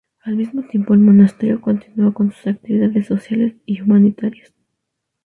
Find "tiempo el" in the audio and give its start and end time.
0.65-0.99